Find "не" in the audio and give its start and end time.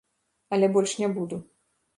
1.03-1.13